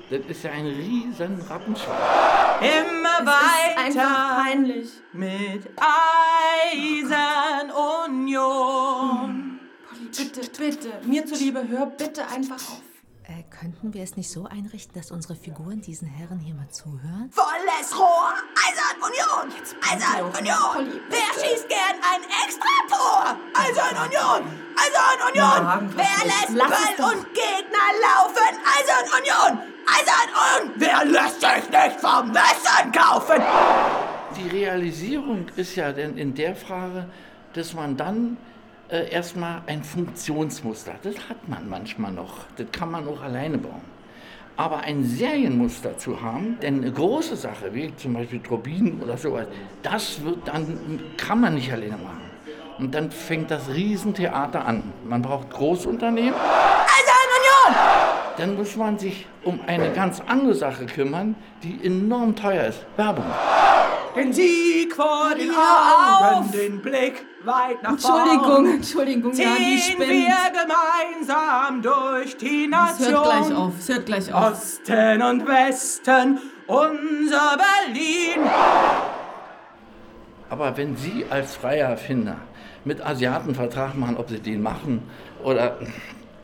das 0.09 0.19
ist 0.27 0.43
ja 0.43 0.51
ein 0.51 0.65
riesen 0.67 1.41
Rattenschwanz. 1.49 1.99
Immer 2.61 3.19
Es 3.19 3.91
ist 3.91 3.97
einfach 3.97 4.11
weiter 4.11 4.43
peinlich. 4.43 4.89
mit 5.13 5.63
Eisenunion. 8.25 9.59
Polly, 9.89 10.09
bitte, 10.15 10.41
bitte, 10.57 10.89
mir 11.05 11.25
zuliebe, 11.25 11.67
hör 11.67 11.85
bitte 11.87 12.21
einfach 12.27 12.55
auf. 12.55 12.81
Äh, 13.27 13.41
könnten 13.49 13.91
wir 13.95 14.03
es 14.03 14.15
nicht 14.15 14.29
so 14.29 14.45
einrichten, 14.45 14.93
dass 14.93 15.09
unsere 15.09 15.35
Figuren 15.35 15.81
diesen 15.81 16.07
Herren 16.07 16.39
hier 16.39 16.53
mal 16.53 16.69
zuhören? 16.69 17.31
Volles 17.31 17.97
Rohr, 17.97 18.33
Eisenunion, 18.53 19.51
Eisenunion. 19.81 20.73
Polly, 20.73 21.01
Wer 21.09 21.33
schießt 21.33 21.67
gern 21.67 21.97
ein 22.05 22.21
Extrator? 22.45 23.35
Eisenunion, 23.55 24.45
Eisenunion. 24.77 25.63
Mann, 25.63 25.89
was 25.89 26.05
Wer 26.05 26.25
lässt 26.27 26.97
Ball 26.97 27.13
und 27.15 27.25
Gegner 27.33 27.87
laufen? 28.05 28.53
Eisenunion, 28.77 29.63
Eisenunion. 29.89 30.73
Wer 30.75 31.05
lässt 31.05 31.41
sich 31.41 31.69
nicht 31.71 31.99
vom 32.01 32.31
Messen 32.31 32.91
kaufen? 32.91 33.41
Die 34.37 34.49
Realisierung 34.49 35.47
ist 35.55 35.75
ja 35.75 35.91
denn 35.91 36.15
in 36.15 36.35
der 36.35 36.55
Frage, 36.55 37.09
dass 37.53 37.73
man 37.73 37.97
dann 37.97 38.37
äh, 38.89 39.09
erstmal 39.09 39.61
ein 39.67 39.83
Funktionsmuster, 39.83 40.93
das 41.01 41.15
hat 41.29 41.47
man 41.47 41.67
manchmal 41.67 42.11
noch, 42.11 42.45
das 42.57 42.67
kann 42.71 42.91
man 42.91 43.07
auch 43.07 43.21
alleine 43.21 43.57
bauen. 43.57 43.81
Aber 44.57 44.79
ein 44.79 45.03
Serienmuster 45.03 45.97
zu 45.97 46.21
haben, 46.21 46.57
denn 46.61 46.81
eine 46.81 46.91
große 46.91 47.35
Sache, 47.35 47.73
wie 47.73 47.93
zum 47.97 48.13
Beispiel 48.13 48.39
Turbinen 48.39 49.01
oder 49.01 49.17
sowas, 49.17 49.47
das 49.83 50.23
wird 50.23 50.47
dann, 50.47 51.01
kann 51.17 51.41
man 51.41 51.55
nicht 51.55 51.71
alleine 51.73 51.97
machen. 51.97 52.21
Und 52.77 52.93
dann 52.93 53.09
fängt 53.09 53.51
das 53.51 53.69
Riesentheater 53.69 54.65
an. 54.65 54.83
Man 55.03 55.21
braucht 55.21 55.49
Großunternehmen, 55.49 56.33
Eisenunion. 56.33 57.81
dann 58.37 58.55
muss 58.55 58.75
man 58.75 58.99
sich 58.99 59.25
um 59.43 59.59
eine 59.65 59.91
ganz 59.91 60.21
andere 60.27 60.53
Sache 60.53 60.85
kümmern, 60.85 61.35
die 61.63 61.79
enorm 61.83 62.35
teuer 62.35 62.65
ist. 62.65 62.85
Werbung. 62.97 63.25
Den 64.15 64.31
Sieg 64.33 64.95
vor 64.95 65.31
den 65.37 65.49
Augen, 65.51 66.45
auf. 66.45 66.51
den 66.51 66.79
Blick 66.81 67.25
weit 67.43 67.83
nach 67.83 67.91
Entschuldigung, 67.91 68.39
vorn. 68.39 68.65
Entschuldigung, 68.75 69.33
ja, 69.33 69.49
die 69.57 69.77
Ziehen 69.77 69.93
spinnt. 69.93 70.09
wir 70.09 70.35
gemeinsam 71.19 71.81
durch 71.81 72.37
die 72.37 72.63
Es 72.65 72.69
Nation. 72.69 73.13
hört 73.13 73.23
gleich 73.25 73.53
auf, 73.57 73.73
es 73.79 73.89
hört 73.89 74.05
gleich 74.05 74.33
auf. 74.33 74.51
Osten 74.53 75.21
und 75.21 75.47
Westen, 75.47 76.39
unser 76.67 77.57
Berlin. 77.57 78.49
Aber 80.49 80.77
wenn 80.77 80.95
Sie 80.95 81.25
als 81.29 81.55
freier 81.55 81.89
Erfinder 81.89 82.37
mit 82.83 83.05
Asiaten 83.05 83.47
einen 83.47 83.55
Vertrag 83.55 83.95
machen, 83.95 84.17
ob 84.17 84.29
Sie 84.29 84.39
den 84.39 84.61
machen 84.61 85.03
oder 85.43 85.77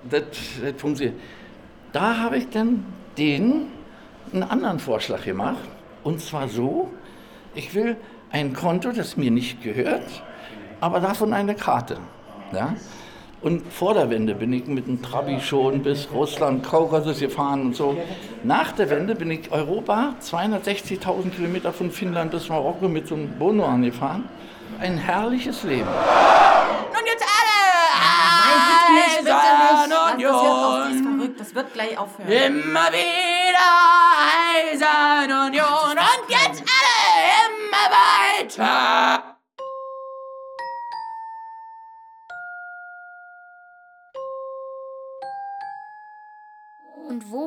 das, 0.10 0.24
das 0.62 0.74
funktioniert, 0.78 1.20
da 1.94 2.18
habe 2.18 2.38
ich 2.38 2.50
dann 2.50 2.86
denen 3.18 3.72
einen 4.34 4.44
anderen 4.44 4.80
Vorschlag 4.80 5.24
gemacht. 5.24 5.60
Und 6.04 6.20
zwar 6.20 6.48
so, 6.48 6.92
ich 7.56 7.74
will 7.74 7.98
ein 8.32 8.54
Konto, 8.54 8.92
das 8.92 9.18
mir 9.18 9.32
nicht 9.32 9.62
gehört, 9.62 10.24
aber 10.80 11.00
davon 11.00 11.34
eine 11.34 11.56
Karte. 11.56 11.98
Ja? 12.54 12.76
Und 13.42 13.74
vor 13.74 13.94
der 13.96 14.10
Wende 14.10 14.36
bin 14.36 14.54
ich 14.54 14.68
mit 14.68 14.86
dem 14.88 15.02
Trabi 15.02 15.40
schon 15.42 15.82
bis 15.82 16.08
Russland, 16.14 16.64
Kaukasus 16.64 17.20
gefahren 17.20 17.62
und 17.62 17.76
so. 17.76 17.98
Nach 18.44 18.72
der 18.72 18.90
Wende 18.90 19.16
bin 19.16 19.32
ich 19.32 19.52
Europa 19.52 20.14
260.000 20.22 21.32
Kilometer 21.32 21.74
von 21.74 21.90
Finnland 21.92 22.30
bis 22.32 22.50
Marokko 22.50 22.88
mit 22.88 23.08
so 23.08 23.16
einem 23.16 23.32
Bono 23.40 23.66
angefahren. 23.66 24.26
Ein 24.80 24.98
herrliches 24.98 25.64
Leben. 25.64 25.88
Und 25.88 27.08
jetzt 27.08 27.26
Nein, 28.44 28.62
bitte 28.68 28.94
nicht, 28.94 29.18
bitte 29.18 29.24
nicht. 29.24 29.34
alle 29.34 29.90
das 29.90 30.36
ist 30.36 31.02
Eisenunion. 31.02 31.18
verrückt, 31.18 31.40
das 31.40 31.56
wird 31.56 31.74
gleich 31.74 31.98
aufhören. 31.98 32.30
Immer 32.30 32.88
wieder 32.92 33.68
Eisenunion. 34.72 35.66
Und 35.92 35.98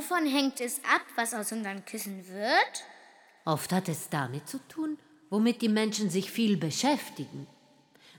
wovon 0.05 0.27
hängt 0.27 0.61
es 0.61 0.81
ab, 0.85 1.03
was 1.17 1.35
aus 1.35 1.53
unseren 1.53 1.85
Küssen 1.85 2.27
wird? 2.29 2.85
Oft 3.45 3.73
hat 3.73 3.89
es 3.89 4.09
damit 4.09 4.49
zu 4.49 4.59
tun, 4.69 4.99
womit 5.31 5.63
die 5.63 5.69
Menschen 5.69 6.11
sich 6.11 6.31
viel 6.31 6.57
beschäftigen. 6.57 7.47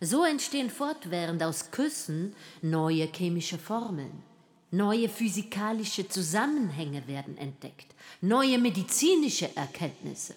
So 0.01 0.23
entstehen 0.23 0.69
fortwährend 0.69 1.41
aus 1.43 1.71
Küssen 1.71 2.35
neue 2.61 3.07
chemische 3.07 3.57
Formeln. 3.57 4.23
Neue 4.71 5.09
physikalische 5.09 6.07
Zusammenhänge 6.09 7.07
werden 7.07 7.37
entdeckt, 7.37 7.93
neue 8.19 8.57
medizinische 8.57 9.55
Erkenntnisse. 9.55 10.35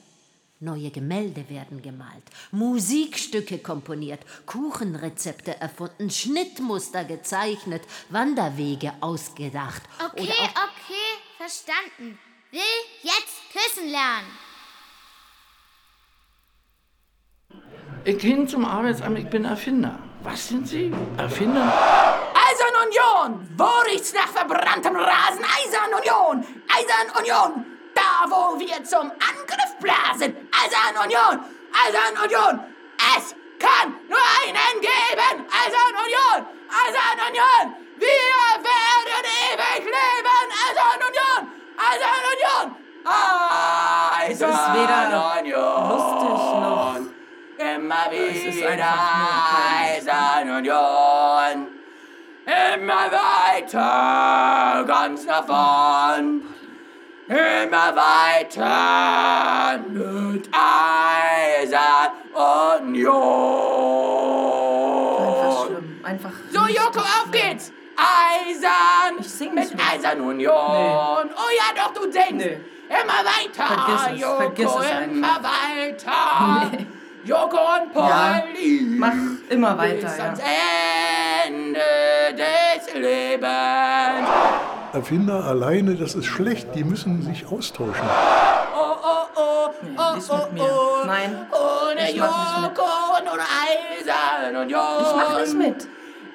Neue 0.60 0.90
Gemälde 0.90 1.48
werden 1.48 1.82
gemalt, 1.82 2.24
Musikstücke 2.50 3.58
komponiert, 3.58 4.20
Kuchenrezepte 4.44 5.60
erfunden, 5.60 6.10
Schnittmuster 6.10 7.04
gezeichnet, 7.04 7.82
Wanderwege 8.10 8.92
ausgedacht. 9.00 9.82
Okay, 10.04 10.22
okay, 10.22 10.87
verstanden. 11.48 12.18
Will 12.50 12.60
jetzt 13.02 13.38
küssen 13.52 13.90
lernen. 13.90 14.30
Ich 18.04 18.18
gehe 18.18 18.46
zum 18.46 18.64
Arbeitsamt, 18.64 19.18
ich 19.18 19.28
bin 19.28 19.44
Erfinder. 19.44 19.98
Was 20.22 20.48
sind 20.48 20.66
Sie? 20.68 20.92
Erfinder? 21.16 21.66
Eisenunion! 22.48 23.48
Wo 23.56 23.70
riecht's 23.90 24.12
nach 24.12 24.28
verbranntem 24.28 24.96
Rasen? 24.96 25.44
Eisenunion! 25.58 26.44
Eisenunion! 26.68 27.66
Da, 27.94 28.24
wo 28.28 28.58
wir 28.58 28.82
zum 28.84 29.10
Angriff 29.30 29.72
blasen! 29.80 30.36
Eisenunion! 30.52 31.44
Eisenunion! 31.84 32.60
Es 33.16 33.34
kann 33.58 33.94
nur 34.08 34.26
einen 34.42 34.80
geben. 34.80 35.36
Eisern 35.50 35.94
Union, 36.06 36.46
Eisern 36.70 37.18
Union. 37.28 37.76
Wir 37.98 38.08
werden 38.62 38.87
Eisern 41.88 42.18
Eisenunion! 44.24 44.64
Eisenunion! 45.08 45.88
Lustig 45.88 46.38
noch. 46.60 46.96
Immer 47.58 48.04
wieder 48.10 48.28
es 48.28 48.44
ist 48.44 48.62
Eisenunion. 50.46 51.56
Immer 52.44 53.04
weiter, 53.12 54.84
ganz 54.86 55.24
nach 55.24 55.46
vorn. 55.46 56.42
Immer 57.26 57.94
weiter 57.96 59.78
mit 59.88 60.48
Eisern 60.52 62.12
Union! 62.82 63.18
Einfach 65.18 65.66
schlimm. 65.66 66.00
Einfach. 66.02 66.32
So, 66.50 66.60
Joko, 66.66 67.00
auf 67.00 67.30
geht's! 67.30 67.72
Eisern 68.08 69.54
mit 69.54 69.72
Eisern 69.92 70.20
Union. 70.20 70.54
Oh 70.54 71.50
ja, 71.56 71.74
doch, 71.76 71.92
du 71.94 72.10
denkst. 72.10 72.44
Immer 72.88 73.20
weiter, 73.22 73.66
Vergiss 73.66 74.14
es, 74.14 74.20
Joko, 74.20 74.36
vergiss 74.36 74.70
es 74.80 75.06
immer 75.08 75.38
weiter. 75.42 76.70
Joko 77.24 77.58
und 77.82 77.92
Polly. 77.92 78.86
Mach 78.96 79.12
immer 79.50 79.76
weiter, 79.76 80.06
Bis 80.08 80.16
ja. 80.16 80.24
ans 80.24 80.40
Ende 81.46 81.80
des 82.32 82.94
Lebens. 82.94 84.28
Erfinder 84.94 85.44
alleine, 85.44 85.96
das 85.96 86.14
ist 86.14 86.24
schlecht, 86.24 86.74
die 86.74 86.84
müssen 86.84 87.20
sich 87.22 87.46
austauschen. 87.46 88.08
Oh, 88.74 88.96
oh, 89.02 89.26
oh, 89.36 89.68
oh, 89.98 90.14
nicht 90.16 90.30
oh, 90.30 90.36
mit 90.36 90.52
mir. 90.54 90.62
oh. 90.62 91.04
Nein, 91.06 91.46
Ohne 91.52 92.10
ich. 92.10 92.16
Joko 92.16 92.86
und 93.18 93.30
ohne 93.30 93.42
Eisern 93.42 94.56
Union. 94.56 94.80
Ich 95.02 95.14
mach 95.14 95.40
nicht 95.40 95.54
mit. 95.54 95.88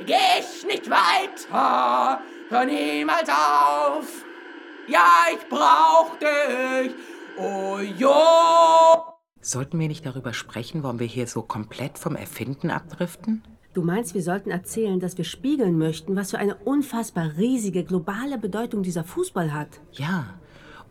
Geh 0.06 0.40
ich 0.40 0.66
nicht 0.66 0.90
weiter, 0.90 2.22
hör 2.50 2.66
niemals 2.66 3.30
auf. 3.30 4.26
Ja, 4.88 5.08
ich 5.32 5.48
brauch 5.48 6.16
dich, 6.18 6.94
oh 7.38 7.80
Jo. 7.80 9.14
Sollten 9.40 9.80
wir 9.80 9.88
nicht 9.88 10.06
darüber 10.06 10.34
sprechen, 10.34 10.84
warum 10.84 11.00
wir 11.00 11.08
hier 11.08 11.28
so 11.28 11.42
komplett 11.42 11.98
vom 11.98 12.16
Erfinden 12.16 12.70
abdriften? 12.70 13.44
Du 13.74 13.82
meinst, 13.82 14.14
wir 14.14 14.22
sollten 14.22 14.52
erzählen, 14.52 15.00
dass 15.00 15.18
wir 15.18 15.26
spiegeln 15.26 15.78
möchten, 15.78 16.16
was 16.16 16.32
für 16.32 16.38
eine 16.38 16.56
unfassbar 16.56 17.32
riesige 17.38 17.84
globale 17.84 18.38
Bedeutung 18.38 18.84
dieser 18.84 19.04
Fußball 19.04 19.54
hat? 19.54 19.82
Ja. 19.92 20.36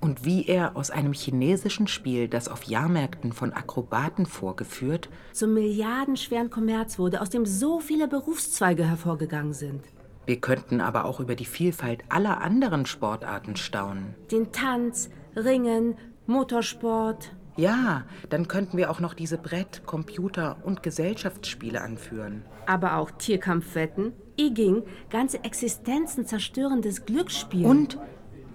Und 0.02 0.24
wie 0.24 0.46
er 0.46 0.76
aus 0.76 0.90
einem 0.90 1.12
chinesischen 1.12 1.86
Spiel, 1.86 2.26
das 2.26 2.48
auf 2.48 2.64
Jahrmärkten 2.64 3.32
von 3.32 3.52
Akrobaten 3.52 4.26
vorgeführt, 4.26 5.08
Zum 5.32 5.54
milliardenschweren 5.54 6.50
Kommerz 6.50 6.98
wurde, 6.98 7.20
aus 7.20 7.30
dem 7.30 7.46
so 7.46 7.78
viele 7.78 8.08
Berufszweige 8.08 8.84
hervorgegangen 8.84 9.52
sind. 9.52 9.84
wir 10.26 10.40
könnten 10.40 10.80
aber 10.80 11.04
auch 11.04 11.20
über 11.20 11.36
die 11.36 11.44
Vielfalt 11.44 12.02
aller 12.08 12.40
anderen 12.40 12.84
Sportarten 12.84 13.54
staunen. 13.54 14.16
Den 14.32 14.50
Tanz, 14.50 15.08
Ringen, 15.36 15.94
Motorsport. 16.26 17.30
Ja, 17.56 18.04
dann 18.28 18.48
könnten 18.48 18.78
wir 18.78 18.90
auch 18.90 18.98
noch 18.98 19.14
diese 19.14 19.38
Brett-, 19.38 19.82
Computer- 19.86 20.56
und 20.64 20.82
Gesellschaftsspiele 20.82 21.80
anführen. 21.80 22.42
Aber 22.66 22.96
auch 22.96 23.12
Tierkampfwetten, 23.12 24.14
Iging, 24.36 24.82
ganze 25.10 25.44
Existenzen 25.44 26.26
zerstörendes 26.26 27.04
Glücksspiel. 27.04 27.66
Und 27.66 27.98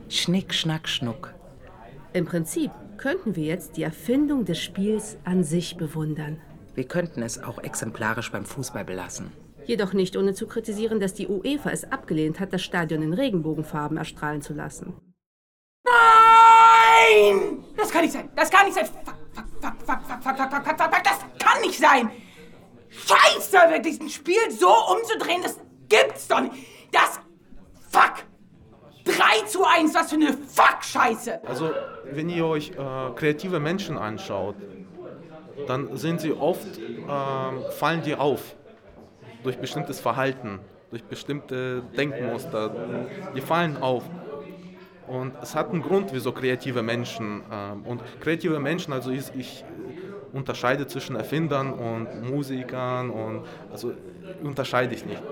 Schnick, 0.10 0.54
Schnack, 0.54 0.90
Schnuck. 0.90 1.37
Im 2.18 2.26
Prinzip 2.26 2.72
könnten 2.98 3.36
wir 3.36 3.44
jetzt 3.44 3.78
die 3.78 3.84
Erfindung 3.84 4.44
des 4.44 4.60
Spiels 4.60 5.18
an 5.24 5.44
sich 5.44 5.78
bewundern. 5.78 6.42
Wir 6.74 6.86
könnten 6.86 7.22
es 7.22 7.38
auch 7.44 7.60
exemplarisch 7.60 8.32
beim 8.32 8.44
Fußball 8.44 8.84
belassen. 8.84 9.32
Jedoch 9.66 9.94
nicht 9.94 10.18
ohne 10.18 10.34
zu 10.34 10.48
kritisieren, 10.48 11.00
dass 11.00 11.14
die 11.14 11.28
UEFA 11.28 11.70
es 11.70 11.92
abgelehnt 11.92 12.40
hat, 12.40 12.54
das 12.54 12.64
Stadion 12.64 13.04
in 13.04 13.14
Regenbogenfarben 13.14 13.98
erstrahlen 13.98 14.42
zu 14.42 14.56
lassen. 14.56 14.96
Nein! 15.86 17.64
Das 17.76 17.92
kann 17.92 18.02
nicht 18.02 18.14
sein. 18.14 18.30
Das 18.36 18.50
kann 18.50 18.66
nicht 18.66 18.74
sein. 18.74 18.88
Fuck, 18.88 19.16
fuck, 19.62 19.76
fuck, 19.86 20.02
fuck, 20.02 20.24
fuck, 20.24 20.24
fuck, 20.24 20.38
fuck, 20.38 20.50
fuck, 20.50 20.66
fuck, 20.66 20.78
fuck, 20.80 20.96
fuck. 20.96 21.04
Das 21.04 21.20
kann 21.38 21.62
nicht 21.62 21.80
sein. 21.80 22.10
Scheiße, 22.90 23.58
wirklich 23.70 24.02
ein 24.02 24.10
Spiel 24.10 24.50
so 24.50 24.74
umzudrehen, 24.92 25.44
das 25.44 25.60
gibt's 25.88 26.28
doch 26.28 26.42
nicht. 26.42 26.56
Das. 26.92 27.20
Fuck. 27.92 28.27
3 29.48 29.50
zu 29.50 29.64
1, 29.66 29.96
was 29.96 30.10
für 30.10 30.16
eine 30.16 30.34
Fuck-Scheiße. 30.34 31.40
Also, 31.46 31.72
wenn 32.12 32.30
ihr 32.30 32.46
euch 32.46 32.72
äh, 32.72 32.74
kreative 33.16 33.60
Menschen 33.60 33.98
anschaut, 33.98 34.56
dann 35.68 35.98
sind 35.98 36.22
sie 36.22 36.34
oft, 36.34 36.68
ähm, 36.78 37.64
fallen 37.72 38.02
die 38.04 38.16
auf 38.16 38.56
durch 39.44 39.58
bestimmtes 39.58 40.00
Verhalten, 40.00 40.60
durch 40.92 41.04
bestimmte 41.04 41.82
Denkmuster. 41.98 42.72
Die 43.36 43.42
fallen 43.42 43.78
auf. 43.78 44.04
Und 45.08 45.34
es 45.42 45.56
hat 45.56 45.72
einen 45.72 45.82
Grund, 45.82 46.10
wieso 46.12 46.32
kreative 46.34 46.84
Menschen. 46.84 47.42
Ähm, 47.52 47.84
und 47.86 48.02
kreative 48.20 48.60
Menschen, 48.60 48.94
also 48.94 49.10
ich, 49.12 49.32
ich 49.36 49.64
unterscheide 50.34 50.86
zwischen 50.88 51.16
Erfindern 51.16 51.74
und 51.74 52.30
Musikern 52.30 53.10
und 53.10 53.44
also 53.72 53.94
unterscheide 54.44 54.94
ich 54.94 55.06
nicht. 55.06 55.24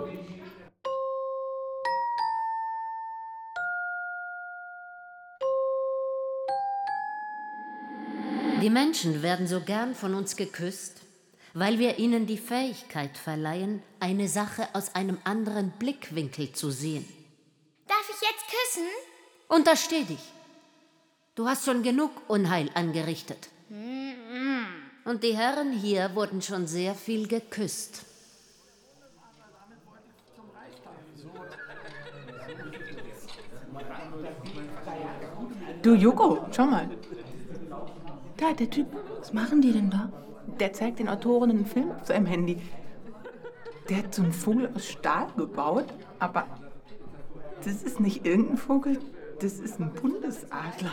Die 8.66 8.72
Menschen 8.72 9.22
werden 9.22 9.46
so 9.46 9.62
gern 9.62 9.94
von 9.94 10.16
uns 10.16 10.36
geküsst, 10.36 11.02
weil 11.54 11.78
wir 11.78 12.00
ihnen 12.00 12.26
die 12.26 12.40
Fähigkeit 12.40 13.16
verleihen, 13.16 13.84
eine 14.00 14.28
Sache 14.28 14.68
aus 14.74 14.96
einem 14.96 15.20
anderen 15.24 15.70
Blickwinkel 15.78 16.52
zu 16.52 16.72
sehen. 16.72 17.06
Darf 17.88 18.10
ich 18.10 18.28
jetzt 18.28 18.44
küssen? 18.48 18.88
Untersteh 19.50 20.04
dich. 20.06 20.32
Du 21.36 21.48
hast 21.48 21.66
schon 21.66 21.84
genug 21.84 22.10
Unheil 22.28 22.72
angerichtet. 22.74 23.50
Und 23.70 25.24
die 25.24 25.38
Herren 25.38 25.72
hier 25.72 26.16
wurden 26.16 26.42
schon 26.42 26.66
sehr 26.66 26.96
viel 26.96 27.28
geküsst. 27.28 28.02
Du, 35.84 35.94
Joko, 35.94 36.48
schau 36.52 36.66
mal. 36.66 36.90
Da, 38.46 38.54
der 38.54 38.70
Typ. 38.70 38.88
Was 39.20 39.34
machen 39.34 39.62
die 39.62 39.72
denn 39.72 39.90
da? 39.90 40.12
Der 40.60 40.72
zeigt 40.72 41.00
den 41.00 41.10
Autoren 41.10 41.50
einen 41.50 41.66
Film 41.66 41.92
auf 41.92 42.06
seinem 42.06 42.28
Handy. 42.28 42.62
Der 43.90 43.98
hat 43.98 44.14
so 44.14 44.22
einen 44.22 44.34
Vogel 44.34 44.70
aus 44.76 44.86
Stahl 44.86 45.28
gebaut, 45.36 45.86
aber 46.20 46.46
das 47.64 47.82
ist 47.82 48.00
nicht 48.00 48.26
irgendein 48.26 48.58
Vogel, 48.58 49.00
das 49.40 49.60
ist 49.60 49.80
ein 49.80 49.92
Bundesadler. 49.94 50.92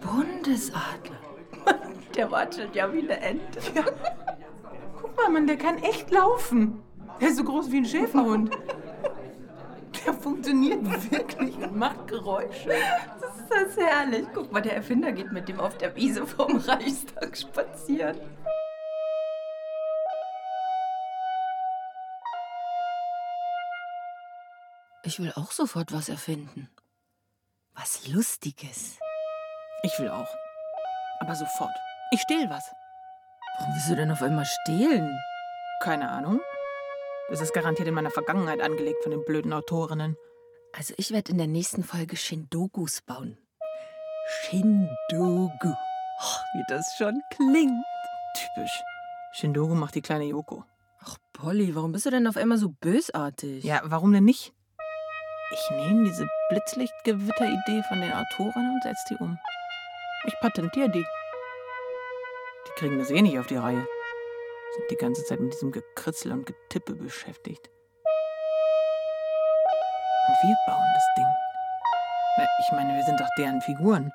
Bundesadler. 0.00 1.18
Der 2.16 2.30
watschelt 2.30 2.74
ja 2.74 2.92
wie 2.92 3.00
eine 3.02 3.20
Ente. 3.20 3.60
Ja. 3.74 3.84
Guck 5.00 5.16
mal, 5.16 5.30
Mann, 5.30 5.46
der 5.46 5.56
kann 5.56 5.78
echt 5.78 6.10
laufen. 6.10 6.82
Der 7.20 7.28
ist 7.28 7.36
so 7.36 7.44
groß 7.44 7.70
wie 7.70 7.78
ein 7.78 7.84
Schäferhund. 7.84 8.50
Der 10.08 10.14
funktioniert 10.14 11.12
wirklich 11.12 11.54
und 11.56 11.76
macht 11.76 12.08
Geräusche. 12.08 12.70
Das 13.20 13.36
ist 13.36 13.50
das 13.50 13.76
herrlich. 13.76 14.26
Guck 14.32 14.50
mal, 14.50 14.62
der 14.62 14.76
Erfinder 14.76 15.12
geht 15.12 15.32
mit 15.32 15.50
dem 15.50 15.60
auf 15.60 15.76
der 15.76 15.94
Wiese 15.96 16.26
vom 16.26 16.56
Reichstag 16.56 17.36
spazieren. 17.36 18.18
Ich 25.02 25.20
will 25.20 25.30
auch 25.36 25.52
sofort 25.52 25.92
was 25.92 26.08
erfinden. 26.08 26.70
Was 27.74 28.08
Lustiges. 28.08 28.98
Ich 29.82 29.98
will 29.98 30.08
auch. 30.08 30.34
Aber 31.20 31.34
sofort. 31.34 31.76
Ich 32.12 32.22
stehl 32.22 32.48
was. 32.48 32.64
Warum 33.58 33.74
willst 33.74 33.90
du 33.90 33.96
denn 33.96 34.10
auf 34.10 34.22
einmal 34.22 34.46
stehlen? 34.46 35.20
Keine 35.82 36.08
Ahnung. 36.08 36.40
Das 37.30 37.42
ist 37.42 37.52
garantiert 37.52 37.88
in 37.88 37.94
meiner 37.94 38.10
Vergangenheit 38.10 38.62
angelegt 38.62 39.02
von 39.02 39.10
den 39.10 39.24
blöden 39.24 39.52
Autorinnen. 39.52 40.16
Also 40.72 40.94
ich 40.96 41.10
werde 41.10 41.32
in 41.32 41.38
der 41.38 41.46
nächsten 41.46 41.84
Folge 41.84 42.16
Shindogus 42.16 43.02
bauen. 43.02 43.36
Shindogu. 44.28 45.68
Oh, 46.20 46.38
wie 46.54 46.64
das 46.68 46.94
schon 46.96 47.20
klingt. 47.34 47.84
Typisch. 48.34 48.82
Shindogu 49.32 49.74
macht 49.74 49.94
die 49.94 50.02
kleine 50.02 50.24
Yoko. 50.24 50.64
Ach, 51.04 51.16
Polly, 51.32 51.74
warum 51.74 51.92
bist 51.92 52.06
du 52.06 52.10
denn 52.10 52.26
auf 52.26 52.36
einmal 52.36 52.58
so 52.58 52.70
bösartig? 52.70 53.62
Ja, 53.62 53.82
warum 53.84 54.12
denn 54.12 54.24
nicht? 54.24 54.52
Ich 55.52 55.70
nehme 55.70 56.04
diese 56.04 56.26
Blitzlichtgewitter-Idee 56.48 57.82
von 57.88 58.00
den 58.00 58.12
Autorinnen 58.12 58.74
und 58.74 58.82
setze 58.82 59.04
die 59.10 59.22
um. 59.22 59.38
Ich 60.26 60.34
patentiere 60.40 60.90
die. 60.90 61.04
Die 62.66 62.72
kriegen 62.76 62.98
das 62.98 63.10
eh 63.10 63.22
nicht 63.22 63.38
auf 63.38 63.46
die 63.46 63.56
Reihe 63.56 63.86
sind 64.78 64.90
die 64.90 64.96
ganze 64.96 65.24
Zeit 65.24 65.40
mit 65.40 65.52
diesem 65.52 65.72
Gekritzel 65.72 66.32
und 66.32 66.46
Getippe 66.46 66.94
beschäftigt. 66.94 67.68
Und 70.28 70.36
wir 70.42 70.56
bauen 70.66 70.86
das 70.94 71.04
Ding. 71.16 71.26
Äh, 72.38 72.46
ich 72.60 72.72
meine, 72.72 72.94
wir 72.94 73.04
sind 73.04 73.20
doch 73.20 73.28
deren 73.38 73.60
Figuren. 73.62 74.12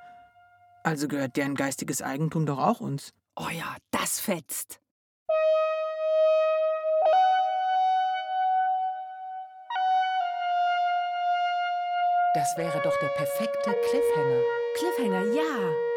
Also 0.84 1.08
gehört 1.08 1.36
deren 1.38 1.56
geistiges 1.56 2.02
Eigentum 2.02 2.46
doch 2.46 2.60
auch 2.60 2.80
uns. 2.80 3.14
Oh 3.36 3.50
ja, 3.52 3.76
das 3.92 4.20
fetzt. 4.20 4.80
Das 12.36 12.58
wäre 12.58 12.82
doch 12.82 12.98
der 13.00 13.10
perfekte 13.10 13.76
Cliffhanger. 13.90 14.42
Cliffhanger, 14.76 15.34
ja. 15.34 15.93